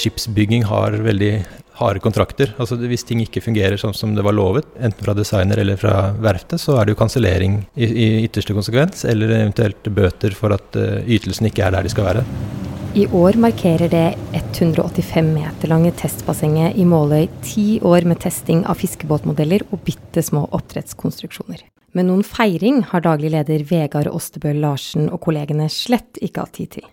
[0.00, 1.32] skipsbygging har veldig
[1.78, 2.52] harde kontrakter.
[2.58, 6.10] Altså Hvis ting ikke fungerer sånn som det var lovet, enten fra designer eller fra
[6.18, 10.78] verftet, så er det jo kansellering i, i, ytterste konsekvens, eller eventuelt bøter for at
[10.78, 12.26] uh, ytelsen ikke er der de skal være.
[12.98, 18.80] I år markerer det 185 meter lange testbassenget i Måløy ti år med testing av
[18.80, 21.62] fiskebåtmodeller og bitte små oppdrettskonstruksjoner.
[21.96, 26.78] Men noen feiring har daglig leder Vegard Ostebøl Larsen og kollegene slett ikke hatt tid
[26.78, 26.88] til.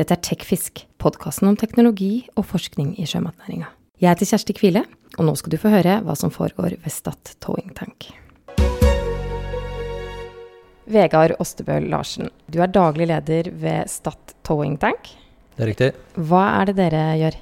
[0.00, 3.66] Dette er Tekfisk, podkasten om teknologi og forskning i sjømatnæringa.
[4.00, 4.82] Jeg heter Kjersti Kvile,
[5.18, 8.06] og nå skal du få høre hva som foregår ved Stad Towing Tank.
[10.88, 15.12] Vegard Ostebøl Larsen, du er daglig leder ved Stad Towing Tank.
[15.58, 15.92] Det er riktig.
[16.16, 17.40] Hva er det dere gjør?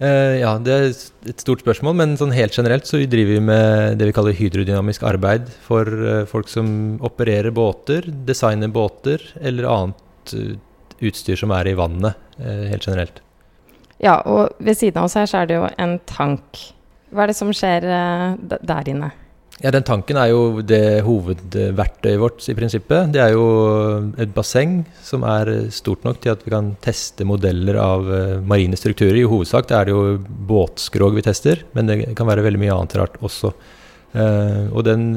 [0.00, 0.90] Uh, ja, det er
[1.36, 5.04] et stort spørsmål, men sånn helt generelt så driver vi med det vi kaller hydrodynamisk
[5.04, 10.54] arbeid for uh, folk som opererer båter, designer båter eller annet uh,
[11.02, 13.20] utstyr som er i vannet, uh, helt generelt.
[14.02, 16.64] Ja, og ved siden av oss her så er det jo en tank.
[17.14, 19.12] Hva er det som skjer uh, der inne?
[19.62, 23.12] Ja, Den tanken er jo det hovedverktøyet vårt i prinsippet.
[23.14, 23.44] Det er jo
[24.18, 28.76] et basseng som er stort nok til at vi kan teste modeller av uh, marine
[28.76, 29.20] strukturer.
[29.22, 30.18] I hovedsak er det jo
[30.50, 33.54] båtskrog vi tester, men det kan være veldig mye annet rart også.
[34.14, 35.08] Og den,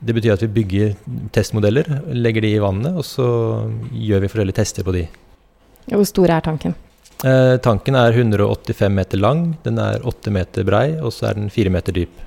[0.00, 0.94] det betyr at vi bygger
[1.34, 3.26] testmodeller, legger de i vannet, og så
[3.92, 5.04] gjør vi forskjellige tester på de.
[5.90, 6.76] Hvor stor er tanken?
[7.20, 11.52] Eh, tanken er 185 meter lang, den er 8 meter brei, og så er den
[11.52, 12.26] 4 meter dyp.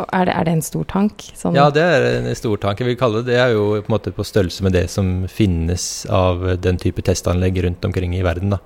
[0.00, 1.22] Er det, er det en stor tank?
[1.38, 1.54] Sånn?
[1.54, 2.80] Ja, det er en stor tank.
[2.80, 6.42] Jeg vil kalle det, det er jo på, på størrelse med det som finnes av
[6.64, 8.56] den type testanlegg rundt omkring i verden.
[8.56, 8.58] Da.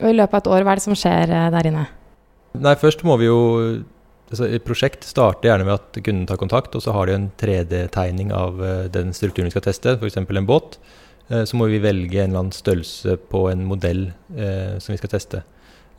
[0.00, 1.86] Og I løpet av et år, hva er det som skjer eh, der inne?
[2.58, 3.40] Nei, Først må vi jo
[4.30, 8.30] Et prosjekt starter gjerne med at kunden tar kontakt, og så har de en 3D-tegning
[8.34, 10.20] av eh, den strukturen vi skal teste, f.eks.
[10.22, 10.78] en båt.
[11.28, 14.04] Eh, så må vi velge en eller annen størrelse på en modell
[14.36, 15.42] eh, som vi skal teste.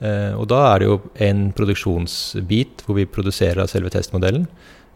[0.02, 4.48] Eh, og da er det jo en produksjonsbit hvor vi produserer selve testmodellen.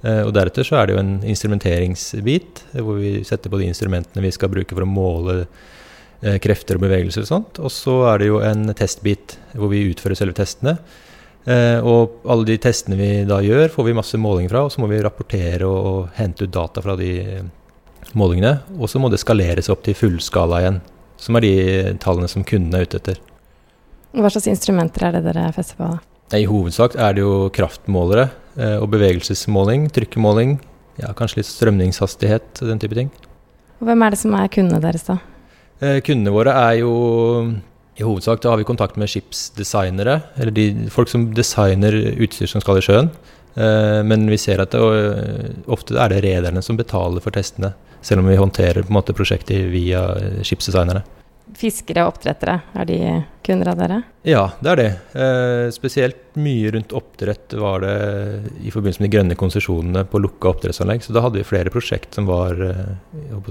[0.05, 4.23] Eh, og deretter så er det jo en instrumenteringsbit hvor vi setter på de instrumentene
[4.25, 7.61] vi skal bruke for å måle eh, krefter og bevegelser og sånt.
[7.61, 10.79] Og så er det jo en testbit hvor vi utfører selve testene.
[11.45, 14.81] Eh, og alle de testene vi da gjør, får vi masse målinger fra, og så
[14.81, 17.11] må vi rapportere og, og hente ut data fra de
[18.17, 18.57] målingene.
[18.79, 20.81] Og så må det skaleres opp til fullskala igjen,
[21.21, 21.55] som er de
[22.01, 23.21] tallene som kundene er ute etter.
[24.15, 25.91] Hva slags instrumenter er det dere fester på?
[26.33, 30.57] I hovedsak er det jo kraftmålere eh, og bevegelsesmåling, trykkemåling,
[30.97, 33.11] ja, kanskje litt strømningshastighet, den type ting.
[33.83, 35.19] Hvem er det som er kundene deres, da?
[35.83, 36.93] Eh, kundene våre er jo
[37.95, 42.81] i hovedsak har vi kontakt med skipsdesignere, eller de, folk som designer utstyr som skal
[42.81, 43.11] i sjøen.
[43.55, 44.83] Eh, men vi ser at det,
[45.71, 47.71] ofte er det rederne som betaler for testene
[48.05, 50.03] selv om vi håndterer måte prosjektet via
[50.45, 51.01] skipsdesignere.
[51.55, 52.97] Fiskere og oppdrettere, er de
[53.45, 53.99] kunder av dere?
[54.27, 54.87] Ja, det er det.
[55.21, 57.95] Eh, spesielt mye rundt oppdrett var det
[58.65, 61.05] i forbindelse med de grønne konsesjonene på lukka oppdrettsanlegg.
[61.05, 62.93] Så da hadde vi flere prosjekt som var eh,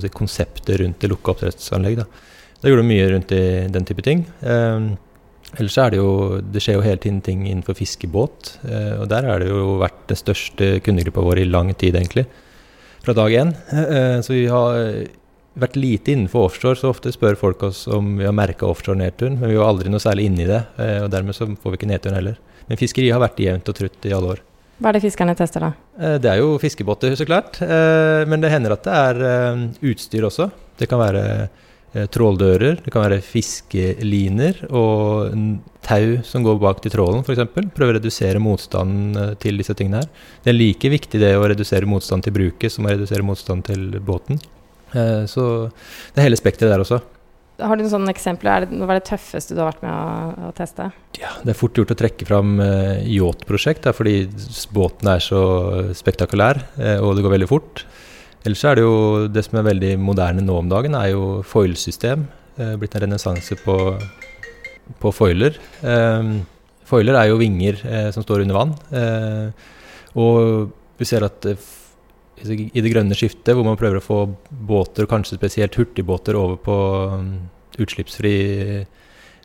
[0.02, 2.02] si, konseptet rundt det lukka oppdrettsanlegg.
[2.02, 2.33] Da.
[2.64, 4.22] Da gjorde vi mye rundt i den type ting.
[4.40, 4.86] Eh,
[5.58, 8.54] ellers er det jo Det skjer jo hele tiden ting innenfor fiskebåt.
[8.64, 12.24] Eh, og der har det jo vært den største kundegruppa vår i lang tid, egentlig
[13.04, 13.52] fra dag én.
[13.68, 14.78] Eh, så vi har
[15.60, 19.52] vært lite innenfor offshore, så ofte spør folk oss om vi har merka offshore-nedturen, men
[19.52, 20.62] vi var aldri noe særlig inne i det.
[20.80, 22.40] Eh, og dermed så får vi ikke nedturen heller.
[22.70, 24.40] Men fiskeri har vært jevnt og trutt i alle år.
[24.80, 25.74] Hva er det fiskerne tester, da?
[26.00, 27.60] Eh, det er jo fiskebåter, så klart.
[27.60, 30.48] Men det hender at det er utstyr også.
[30.80, 31.52] Det kan være Eh,
[32.14, 35.34] tråldører, det kan være fiskeliner og
[35.84, 37.44] tau som går bak til trålen f.eks.
[37.74, 40.12] Prøve å redusere motstanden eh, til disse tingene her.
[40.44, 43.98] Det er like viktig det å redusere motstand til bruket som å redusere motstand til
[44.04, 44.40] båten.
[44.94, 47.02] Eh, så det er hele spekteret der også.
[47.62, 48.66] Har du noen sånne eksempler?
[48.66, 50.88] Hva er det tøffeste du har vært med å, å teste?
[51.20, 54.24] Ja, Det er fort gjort å trekke fram yachtprosjekt, fordi
[54.74, 55.42] båten er så
[55.94, 56.64] spektakulær
[56.98, 57.84] og det går veldig fort.
[58.44, 58.96] Ellers er det jo
[59.32, 62.26] det som er veldig moderne nå om dagen, er jo foilsystem.
[62.60, 63.76] Er blitt en renessanse på,
[65.00, 65.56] på, foiler.
[65.80, 66.34] Eh,
[66.84, 68.74] foiler er jo vinger eh, som står under vann.
[68.92, 69.70] Eh,
[70.20, 71.70] og vi ser at eh,
[72.44, 74.20] i det grønne skiftet, hvor man prøver å få
[74.50, 76.76] båter, kanskje spesielt hurtigbåter, over på
[77.14, 77.32] um,
[77.80, 78.34] utslippsfri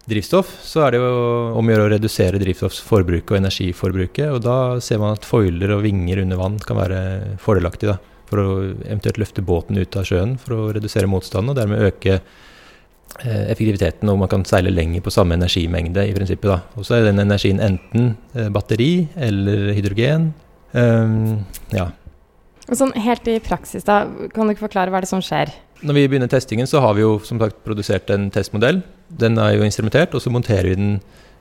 [0.10, 1.14] drivstoff, så er det jo
[1.56, 4.28] om å gjøre å redusere drivstoffforbruket og energiforbruket.
[4.34, 7.02] Og da ser man at foiler og vinger under vann kan være
[7.40, 7.94] fordelaktig.
[7.94, 8.50] da for å
[8.86, 14.10] eventuelt løfte båten ut av sjøen for å redusere motstanden, og dermed øke eh, effektiviteten,
[14.12, 16.50] og man kan seile lenger på samme energimengde i prinsippet.
[16.52, 16.60] da.
[16.78, 20.32] Og så er den energien enten eh, batteri eller hydrogen.
[20.74, 21.88] Um, ja.
[22.70, 25.50] Sånn Helt i praksis, da, kan du ikke forklare hva er det som skjer?
[25.80, 28.84] Når vi begynner testingen, så har vi jo som sagt produsert en testmodell.
[29.10, 30.92] Den er jo instrumentert, og så monterer vi den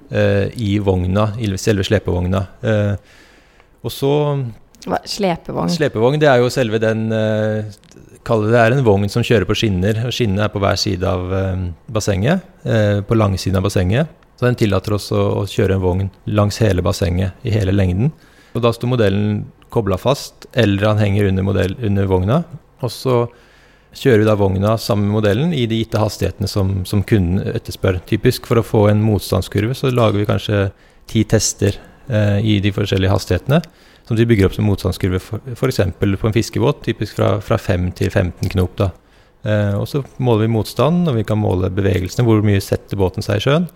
[0.09, 2.45] eh, i vogna, i selve slepevogna.
[2.63, 2.95] Eh,
[3.83, 4.13] og så
[4.87, 5.71] Hva, Slepevogn?
[5.73, 7.67] Slepevogn det er jo selve den uh,
[8.29, 10.03] det er en vogn som kjører på skinner.
[10.07, 12.45] og Skinnene er på hver side av uh, bassenget.
[12.65, 14.11] Uh, på langsiden av bassenget.
[14.39, 18.13] Så den tillater oss å, å kjøre en vogn langs hele bassenget i hele lengden.
[18.55, 22.39] Og da står modellen kobla fast, eller han henger under, modell, under vogna.
[22.85, 23.17] Og så
[23.99, 27.99] kjører vi da vogna sammen med modellen i de gitte hastighetene som, som kunden etterspør.
[28.09, 30.63] Typisk for å få en motstandskurve så lager vi kanskje
[31.11, 31.77] ti tester
[32.09, 33.59] i de forskjellige hastighetene.
[34.09, 35.81] Som vi bygger opp som motstandskurve f.eks.
[36.01, 38.79] på en fiskebåt, typisk fra, fra 5 til 15 knop.
[38.81, 38.91] da.
[39.45, 43.25] Eh, og så måler vi motstand, og vi kan måle bevegelsene, hvor mye setter båten
[43.25, 43.69] seg i sjøen.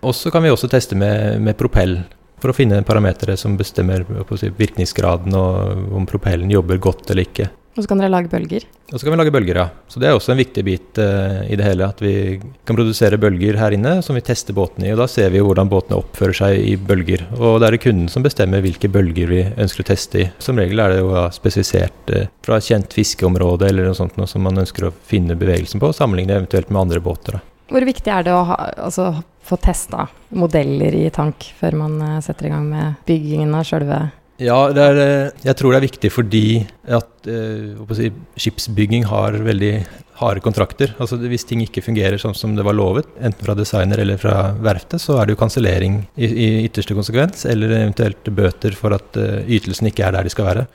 [0.00, 1.98] Og så kan vi også teste med, med propell,
[2.40, 4.04] for å finne parametere som bestemmer
[4.36, 7.50] si, virkningsgraden og om propellen jobber godt eller ikke.
[7.76, 8.64] Og så kan dere lage bølger?
[8.88, 9.66] Og så kan vi lage bølger, ja.
[9.92, 11.88] Så det er også en viktig bit uh, i det hele.
[11.90, 14.92] At vi kan produsere bølger her inne som vi tester båtene i.
[14.94, 17.26] Og da ser vi hvordan båtene oppfører seg i bølger.
[17.36, 20.28] Og det er det kunden som bestemmer hvilke bølger vi ønsker å teste i.
[20.42, 24.30] Som regel er det jo spesifisert uh, fra et kjent fiskeområde eller noe sånt noe
[24.30, 27.36] som man ønsker å finne bevegelsen på, og sammenligne eventuelt med andre båter.
[27.36, 27.44] Da.
[27.74, 29.10] Hvor viktig er det å ha, altså,
[29.44, 30.06] få testa
[30.38, 34.06] modeller i tank før man uh, setter i gang med byggingen av sjølve
[34.42, 36.48] ja, er, eh, jeg tror det er viktig fordi
[36.92, 39.72] at uh, si, skipsbygging har veldig
[40.20, 40.92] harde kontrakter.
[41.00, 44.52] Altså Hvis ting ikke fungerer sånn som det var lovet, enten fra designer eller fra
[44.60, 49.16] verftet, så er det jo kansellering i, i, ytterste konsekvens, eller eventuelt bøter for at
[49.20, 50.68] uh, ytelsen ikke er der de skal være.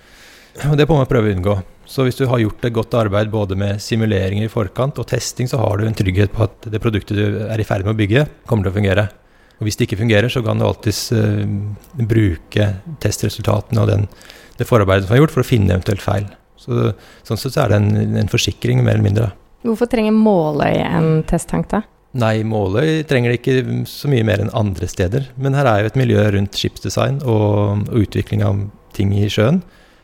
[0.67, 1.59] Og Det må man prøve å unngå.
[1.91, 5.49] Så hvis du har gjort et godt arbeid både med simuleringer i forkant og testing,
[5.49, 7.99] så har du en trygghet på at det produktet du er i ferd med å
[7.99, 9.09] bygge, kommer til å fungere.
[9.61, 11.45] Og Hvis det ikke fungerer, så kan du alltids uh,
[11.93, 12.67] bruke
[13.03, 14.07] testresultatene og den,
[14.57, 16.25] det forarbeidet som er gjort, for å finne eventuelt feil.
[16.57, 16.91] Så,
[17.25, 19.29] sånn sett så er det en, en, forsikring, mer eller mindre.
[19.65, 21.83] Hvorfor trenger Måløy en testtank, da?
[22.17, 25.29] Nei, Måløy trenger det ikke så mye mer enn andre steder.
[25.37, 28.65] Men her er jo et miljø rundt skipsdesign og, og utvikling av
[28.97, 29.61] ting i sjøen.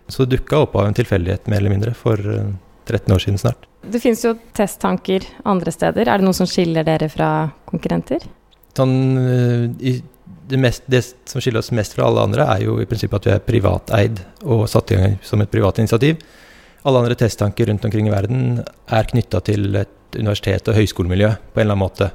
[0.08, 3.42] Så det dukka opp av en tilfeldighet, mer eller mindre, for 13 eh, år siden
[3.42, 3.66] snart.
[3.88, 6.08] Det finnes jo testtanker andre steder.
[6.08, 7.32] Er det noe som skiller dere fra
[7.68, 8.24] konkurrenter?
[8.78, 8.94] Sånn,
[10.48, 13.28] det, mest, det, som skiller oss mest fra alle andre, er jo i prinsippet at
[13.28, 16.22] vi er privateid og satt i gang som et privat initiativ.
[16.88, 21.60] Alle andre testtanker rundt omkring i verden er knytta til et universitet- og høyskolemiljø på
[21.60, 22.12] en eller annen måte.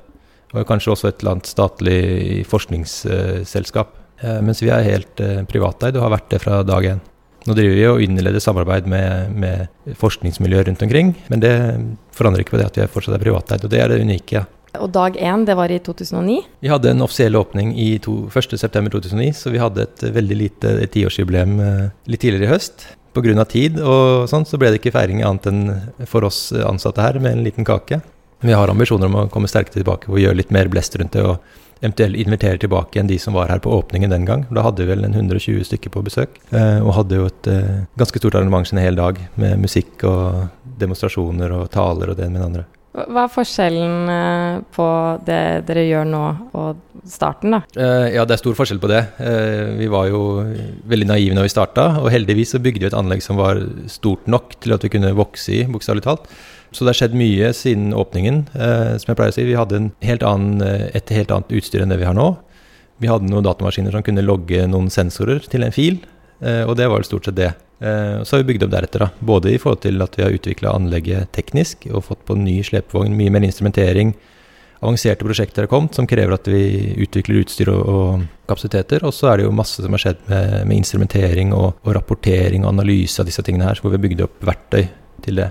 [0.53, 2.01] Og kanskje også et eller annet statlig
[2.49, 3.97] forskningsselskap.
[4.23, 7.03] Eh, mens vi er helt eh, privateid og har vært det fra dag én.
[7.43, 11.55] Nå driver vi og innleder samarbeid med, med forskningsmiljøer rundt omkring, men det
[12.15, 14.45] forandrer ikke på det at vi fortsatt er privateid, og det er det unike.
[14.45, 14.45] Ja.
[14.81, 16.39] Og dag én, det var i 2009?
[16.65, 21.89] Vi hadde en offisiell åpning i 1.9.2009, så vi hadde et veldig lite tiårsjubileum eh,
[22.09, 22.87] litt tidligere i høst.
[23.13, 23.45] Pga.
[23.45, 27.37] tid og sånn, så ble det ikke feiring annet enn for oss ansatte her, med
[27.37, 28.01] en liten kake.
[28.43, 31.27] Vi har ambisjoner om å komme sterkere tilbake og gjøre litt mer blest rundt det.
[31.27, 34.45] og eventuelt invitere tilbake igjen de som var her på åpningen den gang.
[34.55, 37.83] Da hadde vi vel en 120 stykker på besøk, eh, og hadde jo et eh,
[37.99, 40.47] ganske stort arrangement en hel dag med musikk og
[40.79, 42.65] demonstrasjoner og taler og det med det andre.
[42.93, 44.87] Hva er forskjellen eh, på
[45.25, 46.23] det dere gjør nå
[46.61, 47.63] og starten, da?
[47.73, 49.01] Uh, ja, det er stor forskjell på det.
[49.17, 50.21] Uh, vi var jo
[50.93, 54.29] veldig naive når vi starta, og heldigvis så bygde vi et anlegg som var stort
[54.31, 56.29] nok til at vi kunne vokse i, bokstavelig talt.
[56.73, 58.45] Så det har skjedd mye siden åpningen.
[58.53, 60.61] Uh, som jeg pleier å si, vi hadde helt annen,
[60.93, 62.29] et helt annet utstyr enn det vi har nå.
[63.01, 66.03] Vi hadde noen datamaskiner som kunne logge noen sensorer til en fil,
[66.43, 67.53] og det var vel stort sett det.
[67.83, 69.09] Eh, så har vi bygd opp deretter, da.
[69.19, 73.17] både i forhold til at vi har utvikla anlegget teknisk og fått på ny slepevogn,
[73.19, 74.13] mye mer instrumentering.
[74.83, 79.03] Avanserte prosjekter har kommet som krever at vi utvikler utstyr og, og kapasiteter.
[79.07, 82.63] Og så er det jo masse som har skjedd med, med instrumentering og, og, rapportering
[82.63, 84.85] og analyse av disse tingene her, hvor vi har bygd opp verktøy
[85.27, 85.49] til det.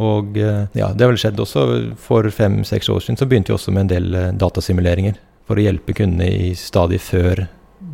[0.00, 1.66] Og eh, ja, det har vel skjedd også.
[2.00, 5.66] For fem-seks år siden så begynte vi også med en del eh, datasimuleringer for å
[5.68, 7.44] hjelpe kundene i stadig før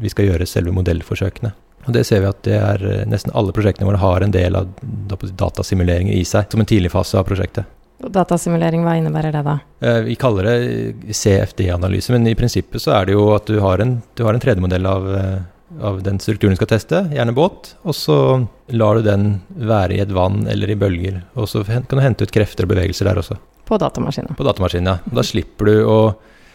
[0.01, 1.51] vi skal gjøre selve modellforsøkene.
[1.87, 4.57] Og det ser vi at det er eh, nesten alle prosjektene våre har en del
[4.59, 7.69] av datasimuleringer i seg, som en tidlig fase av prosjektet.
[8.01, 9.59] Og datasimulering, hva innebærer det da?
[9.85, 13.83] Eh, vi kaller det CFD-analyse, men i prinsippet så er det jo at du har
[13.85, 17.75] en, du har en 3D-modell av, eh, av, den strukturen du skal teste, gjerne båt,
[17.85, 18.17] og så
[18.73, 21.21] lar du den være i et vann eller i bølger.
[21.37, 23.37] Og så kan du hente ut krefter og bevegelser der også.
[23.69, 24.37] På datamaskinen.
[24.39, 25.17] På datamaskinen, ja.
[25.21, 26.01] Da slipper du å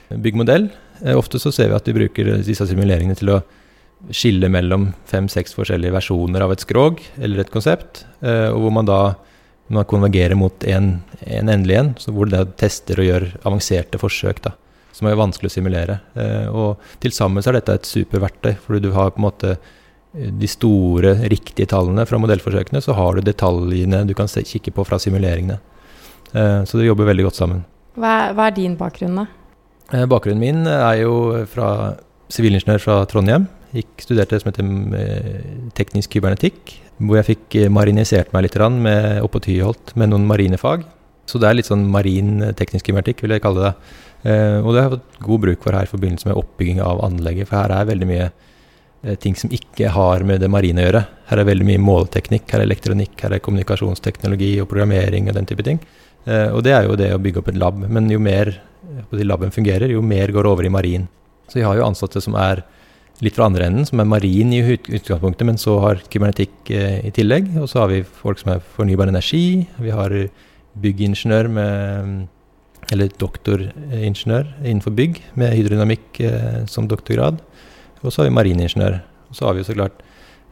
[0.10, 0.68] bygge modell.
[1.14, 3.40] Ofte så ser vi at vi bruker disse simuleringene til å
[4.14, 8.90] skille mellom fem-seks forskjellige versjoner av et skrog eller et konsept, eh, og hvor man
[8.90, 9.00] da
[9.74, 14.44] man konvergerer mot en, en endelig en, hvor det tester og gjør avanserte forsøk.
[14.44, 14.52] da,
[14.94, 16.00] Som er vanskelig å simulere.
[16.14, 19.56] Eh, og til sammen så er dette et superverktøy, fordi du har på en måte
[19.56, 24.76] eh, de store, riktige tallene fra modellforsøkene, så har du detaljene du kan se, kikke
[24.76, 25.62] på fra simuleringene.
[26.36, 27.62] Så det jobber veldig godt sammen.
[27.96, 30.04] Hva er, hva er din bakgrunn, da?
[30.12, 31.14] Bakgrunnen min er jo
[31.48, 31.70] fra
[32.34, 33.46] sivilingeniør fra Trondheim.
[33.76, 38.56] Gikk, studerte det som heter eh, teknisk kybernetikk, hvor jeg fikk eh, marinisert meg litt
[38.72, 40.86] med, oppå Tyholt med noen marinefag.
[41.28, 43.74] Så det er litt sånn marin teknisk kybernetikk, vil jeg kalle det.
[44.26, 47.04] Eh, og det har jeg fått god bruk for her i forbindelse med oppbygging av
[47.06, 50.88] anlegget, for her er veldig mye eh, ting som ikke har med det marine å
[50.88, 51.04] gjøre.
[51.30, 55.50] Her er veldig mye målteknikk, her er elektronikk, her er kommunikasjonsteknologi og programmering og den
[55.52, 55.82] type ting.
[56.26, 57.84] Eh, og det er jo det å bygge opp et lab.
[57.86, 58.54] Men jo mer
[59.12, 61.10] laben fungerer, jo mer går over i marin.
[61.50, 62.64] Så vi har jo ansatte som er
[63.24, 67.54] litt fra andre enden, som er marin i utgangspunktet, men så har kybernetikk i tillegg.
[67.62, 69.64] Og så har vi folk som er fornybar energi.
[69.80, 70.16] Vi har
[70.84, 72.26] byggingeniør med
[72.94, 77.40] eller doktoringeniør innenfor bygg med hydrodynamikk eh, som doktorgrad.
[78.04, 79.00] Og så har vi mariningeniør.
[79.30, 80.04] Og så har vi jo så klart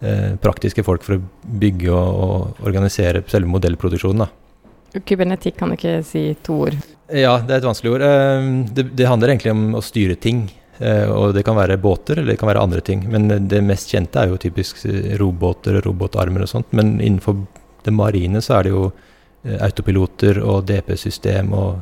[0.02, 4.26] eh, praktiske folk for å bygge og, organisere selve modellproduksjonen.
[4.26, 5.02] da.
[5.04, 6.78] Kybernetikk kan du ikke si to ord?
[7.14, 8.08] Ja, det er et vanskelig ord.
[8.08, 10.48] Eh, det, det, handler egentlig om å styre ting.
[10.84, 13.06] Eh, og det kan være båter, eller det kan være andre ting.
[13.12, 14.84] Men det mest kjente er jo typisk
[15.22, 16.72] robåter og robotarmer og sånt.
[16.76, 17.40] Men innenfor
[17.86, 21.80] det marine så er det jo eh, autopiloter og DP-system og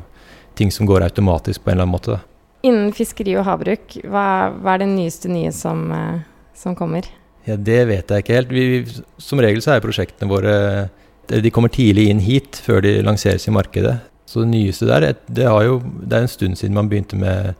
[0.58, 2.20] ting som går automatisk på en eller annen måte.
[2.62, 6.22] Innen fiskeri og havbruk, hva, hva er det nyeste nye som, eh,
[6.54, 7.08] som, kommer?
[7.48, 8.54] Ja, Det vet jeg ikke helt.
[8.54, 10.54] Vi, som regel så er prosjektene våre
[11.26, 13.96] De kommer tidlig inn hit, før de lanseres i markedet.
[14.26, 17.54] Så det nyeste der, det, jo, det er en stund siden man begynte med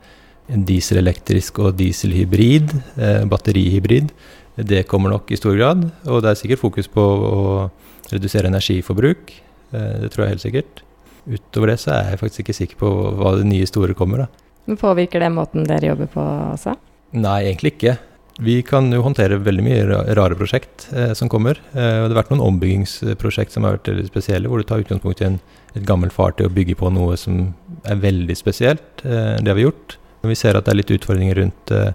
[0.47, 4.11] dieselelektrisk og dieselhybrid, eh, batterihybrid.
[4.55, 5.91] Det kommer nok i stor grad.
[6.05, 7.71] Og det er sikkert fokus på å
[8.11, 9.31] redusere energiforbruk.
[9.73, 10.83] Eh, det tror jeg helt sikkert.
[11.27, 14.17] Utover det så er jeg faktisk ikke sikker på hva det nye store kommer.
[14.17, 14.27] da.
[14.67, 16.23] Men Påvirker det måten dere jobber på
[16.53, 16.75] også?
[17.13, 17.97] Nei, egentlig ikke.
[18.41, 19.81] Vi kan jo håndtere veldig mye
[20.17, 21.59] rare prosjekt eh, som kommer.
[21.73, 25.21] Eh, det har vært noen ombyggingsprosjekt som har vært veldig spesielle, hvor du tar utgangspunkt
[25.21, 25.37] i en,
[25.77, 27.51] et gammelt fartøy og bygger på noe som
[27.85, 29.05] er veldig spesielt.
[29.05, 29.99] Eh, det har vi gjort.
[30.23, 31.91] Vi ser at det er litt utfordringer rundt eh,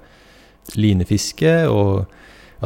[0.77, 2.07] linefiske og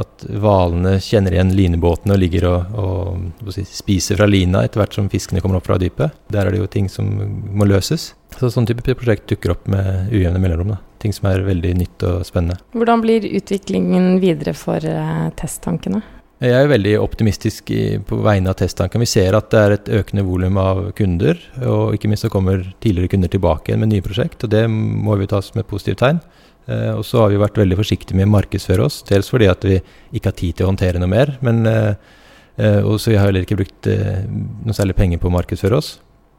[0.01, 4.97] at hvalene kjenner igjen linebåtene og ligger og, og si, spiser fra lina etter hvert
[4.97, 6.17] som fiskene kommer opp fra dypet.
[6.33, 7.11] Der er det jo ting som
[7.53, 8.15] må løses.
[8.39, 10.73] Så Sånn type prosjekt dukker opp med ujevne mellomrom.
[10.73, 10.81] Da.
[11.05, 12.57] Ting som er veldig nytt og spennende.
[12.73, 16.01] Hvordan blir utviklingen videre for uh, testtankene?
[16.43, 17.69] Jeg er veldig optimistisk
[18.09, 19.03] på vegne av testtanken.
[19.05, 22.65] Vi ser at det er et økende volum av kunder, og ikke minst så kommer
[22.83, 24.43] tidligere kunder tilbake igjen med nye prosjekt.
[24.43, 26.19] og Det må vi ta som et positivt tegn.
[26.67, 29.67] Uh, og så har vi vært veldig forsiktige med å markedsføre oss, dels fordi at
[29.67, 29.77] vi
[30.11, 31.37] ikke har tid til å håndtere noe mer.
[31.47, 35.79] Men og så også vi har heller ikke brukt noe særlig penger på å markedsføre
[35.79, 35.95] oss.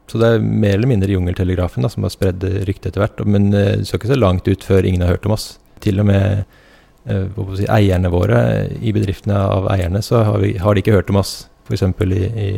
[0.06, 3.24] Så det er mer eller mindre jungeltelegrafen da, som har spredd ryktet etter hvert.
[3.26, 5.48] Men det skal ikke så langt ut før ingen har hørt om oss.
[5.82, 6.44] Til og med
[7.04, 8.38] si, eierne våre
[8.80, 11.44] i bedriftene av eierne, så har, vi, har de ikke hørt om oss.
[11.68, 11.84] F.eks.
[11.84, 12.48] I, i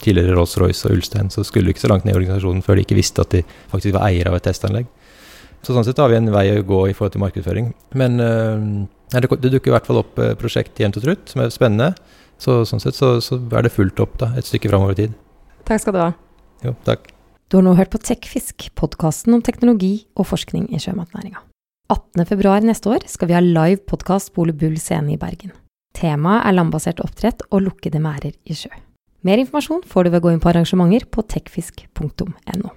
[0.00, 2.86] tidligere Rolls-Royce og Ulstein så skulle de ikke så langt ned i organisasjonen før de
[2.86, 3.42] ikke visste at de
[3.72, 4.88] faktisk var eier av et testanlegg.
[5.60, 7.68] Så sånn sett har vi en vei å gå i forhold til markedsføring.
[8.00, 8.64] Men uh,
[9.12, 11.92] det, det, dukker i hvert fall opp uh, prosjekt jevnt og trutt som er spennende.
[12.40, 15.18] Så sånn sett så, så er det fullt opp da, et stykke framover i tid.
[15.68, 16.10] Takk skal du ha.
[16.64, 17.12] Jo, takk.
[17.52, 21.49] Du har nå hørt på TechFisk, podkasten om teknologi og forskning i sjømatnæringa.
[21.90, 25.50] 18.2 neste år skal vi ha live podkast på Ole Bull scene i Bergen.
[25.96, 28.70] Temaet er landbasert oppdrett og lukkede merder i sjø.
[29.26, 32.70] Mer informasjon får du ved å gå inn på arrangementer på techfisk.no.